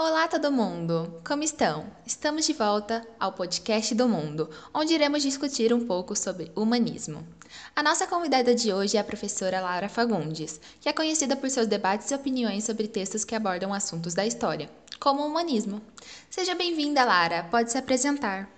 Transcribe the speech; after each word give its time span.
Olá, 0.00 0.28
todo 0.28 0.52
mundo! 0.52 1.20
Como 1.26 1.42
estão? 1.42 1.90
Estamos 2.06 2.46
de 2.46 2.52
volta 2.52 3.04
ao 3.18 3.32
podcast 3.32 3.92
do 3.96 4.08
Mundo, 4.08 4.48
onde 4.72 4.94
iremos 4.94 5.24
discutir 5.24 5.74
um 5.74 5.88
pouco 5.88 6.14
sobre 6.14 6.52
humanismo. 6.54 7.26
A 7.74 7.82
nossa 7.82 8.06
convidada 8.06 8.54
de 8.54 8.72
hoje 8.72 8.96
é 8.96 9.00
a 9.00 9.04
professora 9.04 9.60
Lara 9.60 9.88
Fagundes, 9.88 10.60
que 10.80 10.88
é 10.88 10.92
conhecida 10.92 11.34
por 11.34 11.50
seus 11.50 11.66
debates 11.66 12.12
e 12.12 12.14
opiniões 12.14 12.62
sobre 12.62 12.86
textos 12.86 13.24
que 13.24 13.34
abordam 13.34 13.74
assuntos 13.74 14.14
da 14.14 14.24
história, 14.24 14.70
como 15.00 15.22
o 15.22 15.26
humanismo. 15.26 15.82
Seja 16.30 16.54
bem-vinda, 16.54 17.04
Lara. 17.04 17.42
Pode 17.50 17.72
se 17.72 17.78
apresentar. 17.78 18.48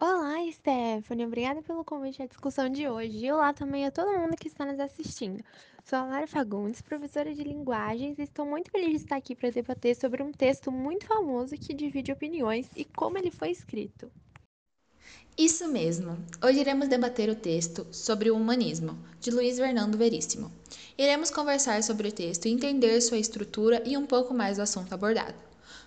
Olá, 0.00 0.36
Stephanie. 0.50 1.26
Obrigada 1.26 1.60
pelo 1.60 1.84
convite 1.84 2.22
à 2.22 2.26
discussão 2.26 2.70
de 2.70 2.88
hoje. 2.88 3.26
E 3.26 3.30
olá 3.30 3.52
também 3.52 3.84
a 3.84 3.90
todo 3.90 4.18
mundo 4.18 4.34
que 4.36 4.48
está 4.48 4.64
nos 4.64 4.80
assistindo. 4.80 5.44
Sou 5.88 6.00
a 6.00 6.04
Lara 6.04 6.26
Fagundes, 6.26 6.82
professora 6.82 7.32
de 7.32 7.44
linguagens, 7.44 8.18
e 8.18 8.22
estou 8.22 8.44
muito 8.44 8.72
feliz 8.72 8.90
de 8.90 8.96
estar 8.96 9.14
aqui 9.14 9.36
para 9.36 9.50
debater 9.50 9.94
sobre 9.94 10.20
um 10.20 10.32
texto 10.32 10.72
muito 10.72 11.06
famoso 11.06 11.56
que 11.56 11.72
divide 11.72 12.10
opiniões 12.10 12.66
e 12.74 12.84
como 12.84 13.16
ele 13.16 13.30
foi 13.30 13.52
escrito. 13.52 14.10
Isso 15.38 15.68
mesmo. 15.68 16.18
Hoje 16.42 16.58
iremos 16.58 16.88
debater 16.88 17.30
o 17.30 17.36
texto 17.36 17.86
sobre 17.92 18.32
o 18.32 18.36
humanismo, 18.36 18.98
de 19.20 19.30
Luiz 19.30 19.58
Fernando 19.58 19.96
Veríssimo. 19.96 20.50
Iremos 20.98 21.30
conversar 21.30 21.80
sobre 21.84 22.08
o 22.08 22.12
texto 22.12 22.46
entender 22.46 23.00
sua 23.00 23.18
estrutura 23.18 23.80
e 23.86 23.96
um 23.96 24.06
pouco 24.06 24.34
mais 24.34 24.56
do 24.56 24.64
assunto 24.64 24.92
abordado. 24.92 25.38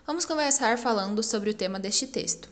Vamos 0.07 0.23
conversar 0.23 0.77
falando 0.77 1.21
sobre 1.21 1.49
o 1.49 1.53
tema 1.53 1.77
deste 1.77 2.07
texto. 2.07 2.49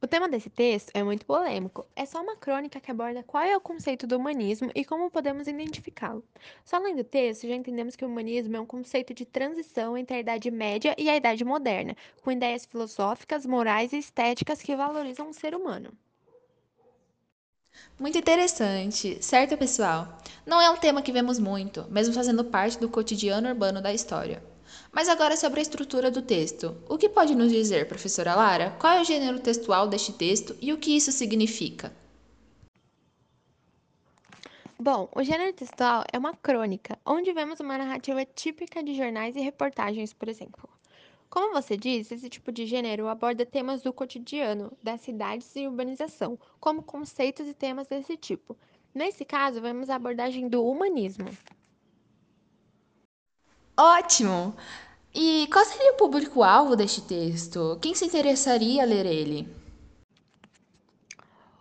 O 0.00 0.06
tema 0.06 0.28
desse 0.28 0.48
texto 0.48 0.92
é 0.94 1.02
muito 1.02 1.26
polêmico. 1.26 1.84
É 1.96 2.06
só 2.06 2.22
uma 2.22 2.36
crônica 2.36 2.78
que 2.78 2.88
aborda 2.88 3.24
qual 3.24 3.42
é 3.42 3.56
o 3.56 3.60
conceito 3.60 4.06
do 4.06 4.16
humanismo 4.16 4.70
e 4.72 4.84
como 4.84 5.10
podemos 5.10 5.48
identificá-lo. 5.48 6.22
Só 6.64 6.78
lendo 6.78 7.00
o 7.00 7.04
texto, 7.04 7.48
já 7.48 7.54
entendemos 7.56 7.96
que 7.96 8.04
o 8.04 8.08
humanismo 8.08 8.56
é 8.56 8.60
um 8.60 8.66
conceito 8.66 9.12
de 9.12 9.24
transição 9.24 9.98
entre 9.98 10.16
a 10.16 10.20
Idade 10.20 10.52
Média 10.52 10.94
e 10.96 11.10
a 11.10 11.16
Idade 11.16 11.44
Moderna, 11.44 11.96
com 12.22 12.30
ideias 12.30 12.64
filosóficas, 12.64 13.44
morais 13.44 13.92
e 13.92 13.98
estéticas 13.98 14.62
que 14.62 14.76
valorizam 14.76 15.30
o 15.30 15.34
ser 15.34 15.52
humano. 15.52 15.92
Muito 17.98 18.16
interessante, 18.16 19.20
certo, 19.20 19.56
pessoal? 19.56 20.16
Não 20.46 20.60
é 20.60 20.70
um 20.70 20.76
tema 20.76 21.02
que 21.02 21.10
vemos 21.10 21.40
muito, 21.40 21.84
mesmo 21.90 22.14
fazendo 22.14 22.44
parte 22.44 22.78
do 22.78 22.88
cotidiano 22.88 23.48
urbano 23.48 23.82
da 23.82 23.92
história. 23.92 24.40
Mas 24.92 25.08
agora 25.08 25.36
sobre 25.36 25.60
a 25.60 25.62
estrutura 25.62 26.10
do 26.10 26.22
texto. 26.22 26.76
O 26.88 26.96
que 26.96 27.08
pode 27.08 27.34
nos 27.34 27.52
dizer, 27.52 27.86
professora 27.86 28.34
Lara? 28.34 28.76
Qual 28.80 28.92
é 28.92 29.00
o 29.00 29.04
gênero 29.04 29.38
textual 29.38 29.86
deste 29.86 30.12
texto 30.12 30.56
e 30.60 30.72
o 30.72 30.78
que 30.78 30.96
isso 30.96 31.12
significa? 31.12 31.92
Bom, 34.80 35.08
o 35.14 35.22
gênero 35.22 35.52
textual 35.52 36.04
é 36.12 36.16
uma 36.16 36.32
crônica, 36.34 36.98
onde 37.04 37.32
vemos 37.32 37.58
uma 37.58 37.76
narrativa 37.76 38.24
típica 38.24 38.82
de 38.82 38.94
jornais 38.94 39.34
e 39.34 39.40
reportagens, 39.40 40.12
por 40.12 40.28
exemplo. 40.28 40.68
Como 41.28 41.52
você 41.52 41.76
disse, 41.76 42.14
esse 42.14 42.30
tipo 42.30 42.50
de 42.50 42.64
gênero 42.64 43.08
aborda 43.08 43.44
temas 43.44 43.82
do 43.82 43.92
cotidiano, 43.92 44.72
das 44.82 45.00
cidades 45.02 45.54
e 45.56 45.66
urbanização, 45.66 46.38
como 46.58 46.82
conceitos 46.82 47.46
e 47.46 47.52
temas 47.52 47.86
desse 47.86 48.16
tipo. 48.16 48.56
Nesse 48.94 49.24
caso, 49.24 49.60
vemos 49.60 49.90
a 49.90 49.96
abordagem 49.96 50.48
do 50.48 50.64
humanismo. 50.64 51.28
Ótimo! 53.78 54.56
E 55.14 55.46
qual 55.52 55.64
seria 55.64 55.92
o 55.92 55.96
público-alvo 55.96 56.74
deste 56.74 57.00
texto? 57.00 57.78
Quem 57.80 57.94
se 57.94 58.04
interessaria 58.04 58.82
a 58.82 58.84
ler 58.84 59.06
ele? 59.06 59.48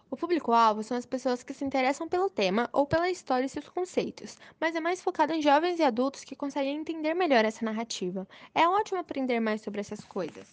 O 0.10 0.18
público-alvo 0.18 0.82
são 0.82 0.98
as 0.98 1.06
pessoas 1.06 1.44
que 1.44 1.54
se 1.54 1.64
interessam 1.64 2.08
pelo 2.08 2.28
tema 2.28 2.68
ou 2.74 2.88
pela 2.88 3.08
história 3.08 3.46
e 3.46 3.50
seus 3.50 3.70
conceitos, 3.70 4.36
mas 4.60 4.76
é 4.76 4.80
mais 4.80 5.00
focado 5.00 5.32
em 5.32 5.44
jovens 5.44 5.78
e 5.78 5.84
adultos 5.84 6.24
que 6.24 6.36
conseguem 6.36 6.78
entender 6.78 7.14
melhor 7.14 7.46
essa 7.46 7.64
narrativa. 7.64 8.28
É 8.56 8.68
ótimo 8.68 9.00
aprender 9.00 9.40
mais 9.40 9.62
sobre 9.62 9.80
essas 9.80 10.04
coisas. 10.04 10.48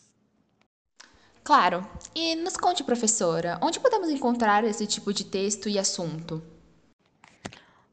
Claro. 1.43 1.89
E 2.15 2.35
nos 2.35 2.59
conte, 2.59 2.85
professora, 2.85 3.59
onde 3.63 3.81
podemos 3.81 4.11
encontrar 4.11 4.65
esse 4.65 4.87
tipo 4.87 5.15
de 5.15 5.25
texto 5.25 5.71
e 5.71 5.79
assunto? 5.79 6.43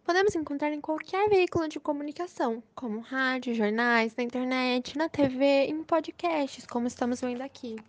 Podemos 0.04 0.36
encontrar 0.36 0.72
em 0.74 0.80
qualquer 0.82 1.28
veículo 1.30 1.68
de 1.68 1.80
comunicação, 1.80 2.62
como 2.76 3.00
rádio, 3.00 3.56
jornais, 3.56 4.16
na 4.16 4.24
internet, 4.24 4.96
na 4.98 5.10
TV 5.10 5.66
e 5.66 5.72
em 5.72 5.84
podcasts, 5.84 6.66
como 6.68 6.86
estamos 6.88 7.20
vendo 7.22 7.42
aqui. 7.42 7.84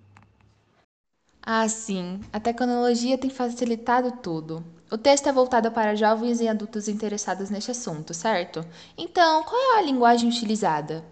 Ah, 1.40 1.68
sim, 1.68 2.20
a 2.32 2.40
tecnologia 2.40 3.16
tem 3.16 3.30
facilitado 3.30 4.10
tudo. 4.20 4.64
O 4.90 4.98
texto 4.98 5.28
é 5.28 5.32
voltado 5.32 5.70
para 5.70 5.94
jovens 5.94 6.40
e 6.40 6.48
adultos 6.48 6.88
interessados 6.88 7.48
neste 7.50 7.70
assunto, 7.70 8.12
certo? 8.12 8.64
Então, 8.98 9.44
qual 9.44 9.76
é 9.76 9.78
a 9.78 9.82
linguagem 9.82 10.28
utilizada? 10.28 11.04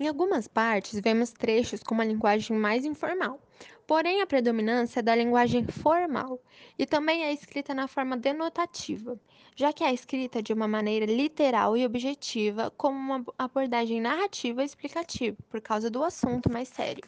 Em 0.00 0.08
algumas 0.08 0.48
partes, 0.48 0.98
vemos 1.00 1.30
trechos 1.32 1.82
com 1.82 1.94
uma 1.94 2.04
linguagem 2.04 2.56
mais 2.56 2.84
informal, 2.84 3.40
porém 3.88 4.20
a 4.20 4.26
predominância 4.26 5.00
é 5.00 5.02
da 5.02 5.16
linguagem 5.16 5.64
formal 5.66 6.38
e 6.78 6.84
também 6.84 7.24
é 7.24 7.32
escrita 7.32 7.72
na 7.72 7.88
forma 7.88 8.18
denotativa, 8.18 9.18
já 9.56 9.72
que 9.72 9.82
é 9.82 9.94
escrita 9.94 10.42
de 10.42 10.52
uma 10.52 10.68
maneira 10.68 11.06
literal 11.06 11.74
e 11.74 11.86
objetiva, 11.86 12.70
como 12.76 12.98
uma 12.98 13.24
abordagem 13.38 13.98
narrativa 13.98 14.60
e 14.62 14.66
explicativa, 14.66 15.38
por 15.48 15.62
causa 15.62 15.88
do 15.88 16.04
assunto 16.04 16.52
mais 16.52 16.68
sério. 16.68 17.02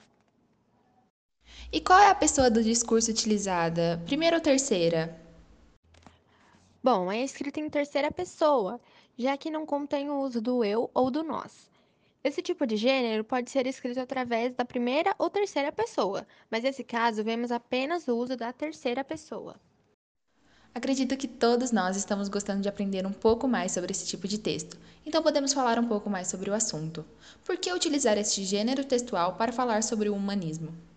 E 1.70 1.82
qual 1.82 2.00
é 2.00 2.08
a 2.08 2.14
pessoa 2.14 2.50
do 2.50 2.64
discurso 2.64 3.10
utilizada, 3.10 4.02
primeira 4.06 4.36
ou 4.36 4.42
terceira? 4.42 5.20
Bom, 6.82 7.12
é 7.12 7.22
escrita 7.22 7.60
em 7.60 7.68
terceira 7.68 8.10
pessoa, 8.10 8.80
já 9.18 9.36
que 9.36 9.50
não 9.50 9.66
contém 9.66 10.08
o 10.08 10.18
uso 10.18 10.40
do 10.40 10.64
eu 10.64 10.90
ou 10.94 11.10
do 11.10 11.22
nós. 11.22 11.70
Esse 12.22 12.42
tipo 12.42 12.66
de 12.66 12.76
gênero 12.76 13.24
pode 13.24 13.50
ser 13.50 13.66
escrito 13.66 13.98
através 13.98 14.54
da 14.54 14.64
primeira 14.64 15.14
ou 15.18 15.30
terceira 15.30 15.72
pessoa, 15.72 16.26
mas 16.50 16.62
nesse 16.62 16.84
caso 16.84 17.24
vemos 17.24 17.50
apenas 17.50 18.06
o 18.08 18.16
uso 18.16 18.36
da 18.36 18.52
terceira 18.52 19.02
pessoa. 19.02 19.58
Acredito 20.74 21.16
que 21.16 21.26
todos 21.26 21.72
nós 21.72 21.96
estamos 21.96 22.28
gostando 22.28 22.60
de 22.60 22.68
aprender 22.68 23.06
um 23.06 23.12
pouco 23.12 23.48
mais 23.48 23.72
sobre 23.72 23.90
esse 23.90 24.06
tipo 24.06 24.28
de 24.28 24.38
texto, 24.38 24.78
então 25.04 25.22
podemos 25.22 25.54
falar 25.54 25.78
um 25.78 25.88
pouco 25.88 26.10
mais 26.10 26.28
sobre 26.28 26.50
o 26.50 26.54
assunto. 26.54 27.04
Por 27.42 27.56
que 27.56 27.72
utilizar 27.72 28.18
este 28.18 28.44
gênero 28.44 28.84
textual 28.84 29.36
para 29.36 29.50
falar 29.52 29.82
sobre 29.82 30.10
o 30.10 30.14
humanismo? 30.14 30.89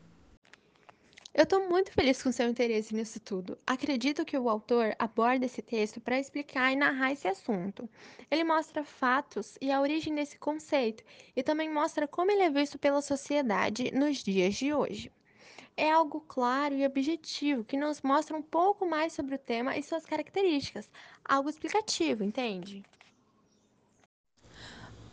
Eu 1.35 1.45
estou 1.45 1.67
muito 1.67 1.91
feliz 1.91 2.21
com 2.21 2.31
seu 2.31 2.47
interesse 2.47 2.93
nisso 2.93 3.19
tudo. 3.19 3.57
Acredito 3.65 4.23
que 4.23 4.37
o 4.37 4.47
autor 4.47 4.95
aborda 4.99 5.47
esse 5.47 5.63
texto 5.63 5.99
para 5.99 6.19
explicar 6.19 6.71
e 6.71 6.75
narrar 6.75 7.11
esse 7.11 7.27
assunto. 7.27 7.89
Ele 8.29 8.43
mostra 8.43 8.83
fatos 8.83 9.57
e 9.59 9.71
a 9.71 9.81
origem 9.81 10.13
desse 10.13 10.37
conceito 10.37 11.03
e 11.35 11.41
também 11.41 11.73
mostra 11.73 12.07
como 12.07 12.29
ele 12.29 12.43
é 12.43 12.51
visto 12.51 12.77
pela 12.77 13.01
sociedade 13.01 13.91
nos 13.91 14.17
dias 14.23 14.53
de 14.53 14.71
hoje. 14.75 15.11
É 15.75 15.89
algo 15.91 16.21
claro 16.21 16.75
e 16.75 16.85
objetivo 16.85 17.63
que 17.63 17.77
nos 17.77 18.03
mostra 18.03 18.37
um 18.37 18.43
pouco 18.43 18.85
mais 18.85 19.11
sobre 19.13 19.33
o 19.33 19.39
tema 19.39 19.75
e 19.75 19.81
suas 19.81 20.05
características, 20.05 20.87
algo 21.25 21.49
explicativo, 21.49 22.23
entende? 22.23 22.83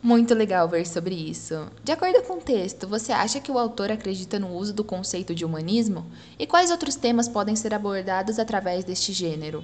Muito 0.03 0.33
legal 0.33 0.67
ver 0.67 0.87
sobre 0.87 1.13
isso. 1.13 1.71
De 1.83 1.91
acordo 1.91 2.23
com 2.23 2.33
o 2.33 2.41
texto, 2.41 2.87
você 2.87 3.11
acha 3.11 3.39
que 3.39 3.51
o 3.51 3.57
autor 3.59 3.91
acredita 3.91 4.39
no 4.39 4.49
uso 4.55 4.73
do 4.73 4.83
conceito 4.83 5.35
de 5.35 5.45
humanismo? 5.45 6.09
E 6.39 6.47
quais 6.47 6.71
outros 6.71 6.95
temas 6.95 7.29
podem 7.29 7.55
ser 7.55 7.71
abordados 7.71 8.39
através 8.39 8.83
deste 8.83 9.13
gênero? 9.13 9.63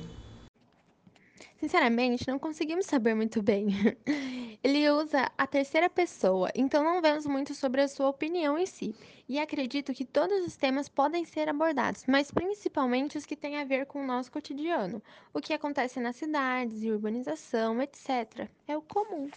Sinceramente, 1.59 2.27
não 2.27 2.37
conseguimos 2.37 2.85
saber 2.85 3.15
muito 3.15 3.41
bem. 3.41 3.69
Ele 4.63 4.87
usa 4.91 5.31
a 5.35 5.47
terceira 5.47 5.89
pessoa, 5.89 6.51
então 6.53 6.83
não 6.83 7.01
vemos 7.01 7.25
muito 7.25 7.55
sobre 7.55 7.81
a 7.81 7.87
sua 7.87 8.07
opinião 8.07 8.59
em 8.59 8.65
si. 8.67 8.93
E 9.27 9.39
acredito 9.39 9.91
que 9.91 10.05
todos 10.05 10.45
os 10.45 10.55
temas 10.55 10.87
podem 10.87 11.25
ser 11.25 11.49
abordados, 11.49 12.03
mas 12.07 12.29
principalmente 12.29 13.17
os 13.17 13.25
que 13.25 13.35
têm 13.35 13.57
a 13.57 13.65
ver 13.65 13.87
com 13.87 14.03
o 14.03 14.05
nosso 14.05 14.31
cotidiano, 14.31 15.01
o 15.33 15.41
que 15.41 15.53
acontece 15.53 15.99
nas 15.99 16.15
cidades 16.15 16.83
e 16.83 16.91
urbanização, 16.91 17.81
etc. 17.81 18.47
É 18.67 18.77
o 18.77 18.81
comum. 18.83 19.27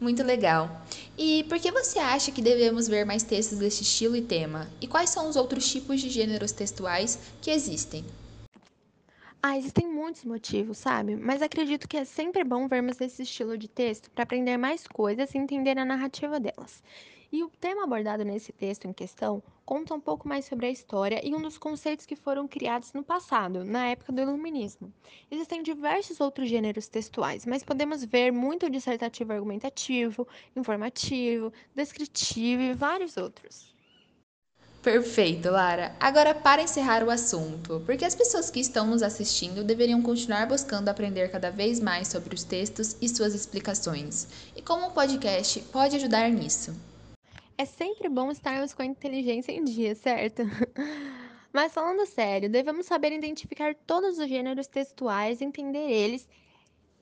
Muito 0.00 0.22
legal. 0.22 0.84
E 1.16 1.44
por 1.44 1.58
que 1.58 1.70
você 1.70 1.98
acha 1.98 2.32
que 2.32 2.42
devemos 2.42 2.88
ver 2.88 3.04
mais 3.04 3.22
textos 3.22 3.58
desse 3.58 3.82
estilo 3.82 4.16
e 4.16 4.22
tema? 4.22 4.68
E 4.80 4.86
quais 4.86 5.10
são 5.10 5.28
os 5.28 5.36
outros 5.36 5.70
tipos 5.70 6.00
de 6.00 6.10
gêneros 6.10 6.52
textuais 6.52 7.18
que 7.40 7.50
existem? 7.50 8.04
Ah, 9.42 9.58
existem 9.58 9.86
muitos 9.86 10.24
motivos, 10.24 10.78
sabe? 10.78 11.16
Mas 11.16 11.42
acredito 11.42 11.86
que 11.86 11.98
é 11.98 12.04
sempre 12.04 12.42
bom 12.42 12.66
vermos 12.66 13.00
esse 13.00 13.22
estilo 13.22 13.58
de 13.58 13.68
texto 13.68 14.10
para 14.10 14.24
aprender 14.24 14.56
mais 14.56 14.86
coisas 14.86 15.34
e 15.34 15.38
entender 15.38 15.78
a 15.78 15.84
narrativa 15.84 16.40
delas. 16.40 16.82
E 17.34 17.42
o 17.42 17.50
tema 17.50 17.82
abordado 17.82 18.24
nesse 18.24 18.52
texto 18.52 18.86
em 18.86 18.92
questão 18.92 19.42
conta 19.66 19.92
um 19.92 19.98
pouco 19.98 20.28
mais 20.28 20.44
sobre 20.44 20.66
a 20.66 20.70
história 20.70 21.20
e 21.26 21.34
um 21.34 21.42
dos 21.42 21.58
conceitos 21.58 22.06
que 22.06 22.14
foram 22.14 22.46
criados 22.46 22.92
no 22.92 23.02
passado, 23.02 23.64
na 23.64 23.88
época 23.88 24.12
do 24.12 24.20
Iluminismo. 24.20 24.94
Existem 25.28 25.60
diversos 25.60 26.20
outros 26.20 26.48
gêneros 26.48 26.86
textuais, 26.86 27.44
mas 27.44 27.64
podemos 27.64 28.04
ver 28.04 28.30
muito 28.30 28.70
dissertativo 28.70 29.32
argumentativo, 29.32 30.28
informativo, 30.54 31.52
descritivo 31.74 32.62
e 32.62 32.72
vários 32.72 33.16
outros. 33.16 33.74
Perfeito, 34.80 35.50
Lara. 35.50 35.96
Agora, 35.98 36.36
para 36.36 36.62
encerrar 36.62 37.02
o 37.02 37.10
assunto, 37.10 37.82
por 37.84 37.96
que 37.96 38.04
as 38.04 38.14
pessoas 38.14 38.48
que 38.48 38.60
estão 38.60 38.86
nos 38.86 39.02
assistindo 39.02 39.64
deveriam 39.64 40.00
continuar 40.00 40.46
buscando 40.46 40.88
aprender 40.88 41.32
cada 41.32 41.50
vez 41.50 41.80
mais 41.80 42.06
sobre 42.06 42.32
os 42.32 42.44
textos 42.44 42.96
e 43.02 43.08
suas 43.08 43.34
explicações? 43.34 44.28
E 44.54 44.62
como 44.62 44.86
o 44.86 44.92
podcast 44.92 45.58
pode 45.72 45.96
ajudar 45.96 46.30
nisso? 46.30 46.93
É 47.56 47.64
sempre 47.64 48.08
bom 48.08 48.32
estarmos 48.32 48.74
com 48.74 48.82
a 48.82 48.86
inteligência 48.86 49.52
em 49.52 49.62
dia, 49.62 49.94
certo? 49.94 50.42
Mas 51.52 51.72
falando 51.72 52.04
sério, 52.04 52.50
devemos 52.50 52.86
saber 52.86 53.12
identificar 53.12 53.76
todos 53.86 54.18
os 54.18 54.28
gêneros 54.28 54.66
textuais, 54.66 55.40
entender 55.40 55.88
eles 55.88 56.28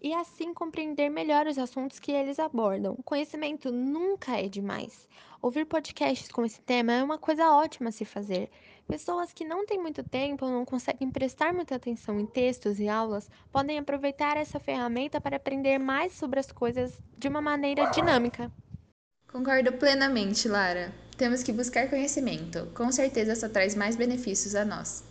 e 0.03 0.13
assim 0.13 0.53
compreender 0.53 1.09
melhor 1.09 1.47
os 1.47 1.57
assuntos 1.57 1.99
que 1.99 2.13
eles 2.13 2.39
abordam. 2.39 2.97
Conhecimento 3.03 3.73
nunca 3.73 4.39
é 4.39 4.47
demais. 4.47 5.09
Ouvir 5.41 5.65
podcasts 5.65 6.29
com 6.31 6.45
esse 6.45 6.61
tema 6.61 6.93
é 6.93 7.03
uma 7.03 7.17
coisa 7.19 7.51
ótima 7.53 7.89
a 7.89 7.93
se 7.93 8.05
fazer. 8.05 8.51
Pessoas 8.87 9.33
que 9.33 9.47
não 9.47 9.65
têm 9.65 9.81
muito 9.81 10.05
tempo 10.05 10.45
ou 10.45 10.53
não 10.53 10.67
conseguem 10.67 11.11
prestar 11.11 11.55
muita 11.55 11.77
atenção 11.77 12.21
em 12.21 12.27
textos 12.27 12.79
e 12.79 12.89
aulas 12.89 13.31
podem 13.51 13.79
aproveitar 13.79 14.37
essa 14.37 14.61
ferramenta 14.61 15.19
para 15.19 15.37
aprender 15.37 15.79
mais 15.79 16.13
sobre 16.13 16.39
as 16.41 16.53
coisas 16.53 17.01
de 17.17 17.27
uma 17.27 17.41
maneira 17.41 17.87
dinâmica. 17.87 18.53
Concordo 19.33 19.73
plenamente, 19.73 20.47
Lara. 20.47 20.93
Temos 21.17 21.43
que 21.43 21.55
buscar 21.55 21.89
conhecimento. 21.89 22.69
Com 22.75 22.93
certeza 22.93 23.35
só 23.35 23.49
traz 23.49 23.75
mais 23.75 23.97
benefícios 23.97 24.55
a 24.55 24.63
nós. 24.63 25.03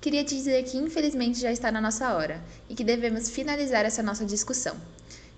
Queria 0.00 0.24
te 0.24 0.34
dizer 0.34 0.64
que 0.64 0.76
infelizmente 0.76 1.38
já 1.38 1.52
está 1.52 1.70
na 1.70 1.80
nossa 1.80 2.12
hora 2.12 2.42
e 2.68 2.74
que 2.74 2.82
devemos 2.82 3.30
finalizar 3.30 3.84
essa 3.84 4.02
nossa 4.02 4.24
discussão. 4.24 4.76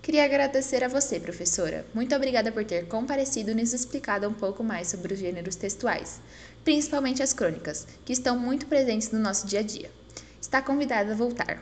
Queria 0.01 0.25
agradecer 0.25 0.83
a 0.83 0.89
você, 0.89 1.21
professora. 1.21 1.85
Muito 1.93 2.17
obrigada 2.17 2.51
por 2.51 2.65
ter 2.65 2.89
comparecido 2.89 3.51
e 3.51 3.55
nos 3.55 3.75
explicado 3.75 4.27
um 4.27 4.33
pouco 4.33 4.65
mais 4.65 4.89
sobre 4.89 5.13
os 5.13 5.21
gêneros 5.21 5.57
textuais, 5.57 6.19
principalmente 6.65 7.23
as 7.23 7.35
crônicas, 7.35 7.87
que 8.07 8.15
estão 8.15 8.39
muito 8.39 8.65
presentes 8.65 9.11
no 9.11 9.19
nosso 9.19 9.47
dia 9.47 9.61
a 9.61 9.63
dia. 9.63 9.91
Está 10.41 10.63
convidada 10.63 11.13
a 11.13 11.17
voltar. 11.17 11.61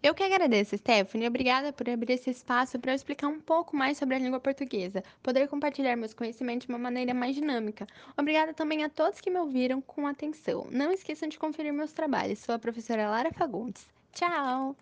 Eu 0.00 0.14
que 0.14 0.22
agradeço, 0.22 0.78
Stephanie. 0.78 1.26
Obrigada 1.26 1.72
por 1.72 1.88
abrir 1.90 2.12
esse 2.12 2.30
espaço 2.30 2.78
para 2.78 2.92
eu 2.92 2.96
explicar 2.96 3.26
um 3.26 3.40
pouco 3.40 3.76
mais 3.76 3.98
sobre 3.98 4.14
a 4.14 4.18
língua 4.18 4.38
portuguesa, 4.38 5.02
poder 5.22 5.48
compartilhar 5.48 5.96
meus 5.96 6.14
conhecimentos 6.14 6.66
de 6.66 6.72
uma 6.72 6.78
maneira 6.78 7.12
mais 7.12 7.34
dinâmica. 7.34 7.86
Obrigada 8.16 8.54
também 8.54 8.84
a 8.84 8.88
todos 8.88 9.20
que 9.20 9.30
me 9.30 9.40
ouviram 9.40 9.80
com 9.80 10.06
atenção. 10.06 10.68
Não 10.70 10.92
esqueçam 10.92 11.28
de 11.28 11.38
conferir 11.38 11.72
meus 11.72 11.92
trabalhos. 11.92 12.38
Sou 12.38 12.54
a 12.54 12.58
professora 12.58 13.10
Lara 13.10 13.32
Fagundes. 13.32 13.88
Tchau! 14.12 14.76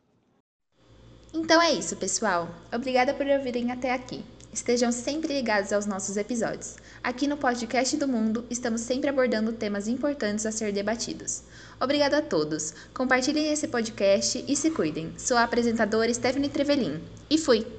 Então 1.33 1.61
é 1.61 1.73
isso, 1.73 1.97
pessoal. 1.97 2.49
Obrigada 2.73 3.15
por 3.15 3.27
ouvirem 3.27 3.73
até 3.73 3.93
aqui. 3.93 4.23
Estejam 4.57 4.91
sempre 4.91 5.35
ligados 5.35 5.71
aos 5.71 5.85
nossos 5.85 6.17
episódios. 6.17 6.77
Aqui 7.05 7.27
no 7.27 7.37
Podcast 7.37 7.95
do 7.99 8.09
Mundo, 8.09 8.47
estamos 8.49 8.81
sempre 8.81 9.11
abordando 9.11 9.53
temas 9.53 9.87
importantes 9.87 10.47
a 10.47 10.51
ser 10.51 10.73
debatidos. 10.73 11.43
Obrigada 11.79 12.17
a 12.17 12.23
todos. 12.23 12.73
Compartilhem 12.95 13.53
esse 13.53 13.69
podcast 13.69 14.43
e 14.49 14.57
se 14.57 14.71
cuidem. 14.71 15.13
Sou 15.19 15.37
a 15.37 15.43
apresentadora 15.43 16.13
Stephanie 16.13 16.49
Trevelin. 16.49 17.03
E 17.29 17.37
fui! 17.37 17.76